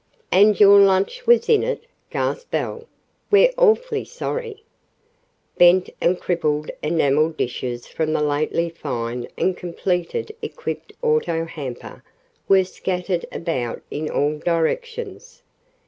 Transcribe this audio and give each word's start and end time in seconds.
"And 0.31 0.59
your 0.59 0.79
lunch 0.79 1.27
was 1.27 1.47
in 1.47 1.61
it?" 1.61 1.83
gasped 2.09 2.49
Belle. 2.49 2.87
"We're 3.29 3.51
awfully 3.55 4.03
sorry!" 4.03 4.63
Bent 5.59 5.91
and 6.01 6.19
crippled 6.19 6.71
enameled 6.81 7.37
dishes 7.37 7.85
from 7.85 8.11
the 8.11 8.23
lately 8.23 8.71
fine 8.71 9.27
and 9.37 9.55
completely 9.55 10.25
equipped 10.41 10.93
auto 11.03 11.45
hamper 11.45 12.03
were 12.47 12.63
scattered 12.63 13.27
about 13.31 13.83
in 13.91 14.09
all 14.09 14.39
directions. 14.39 15.43